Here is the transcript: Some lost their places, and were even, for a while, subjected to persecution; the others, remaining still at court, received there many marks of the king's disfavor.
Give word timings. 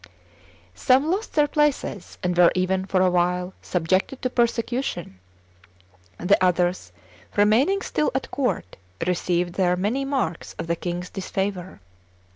Some 0.73 1.11
lost 1.11 1.33
their 1.35 1.45
places, 1.45 2.17
and 2.23 2.35
were 2.35 2.51
even, 2.55 2.87
for 2.87 3.01
a 3.01 3.11
while, 3.11 3.53
subjected 3.61 4.19
to 4.23 4.31
persecution; 4.31 5.19
the 6.19 6.43
others, 6.43 6.91
remaining 7.37 7.83
still 7.83 8.09
at 8.15 8.31
court, 8.31 8.77
received 9.05 9.53
there 9.53 9.75
many 9.77 10.03
marks 10.03 10.53
of 10.53 10.65
the 10.65 10.75
king's 10.75 11.11
disfavor. 11.11 11.81